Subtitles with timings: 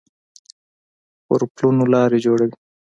[1.25, 2.55] په پلونو لار جوړوي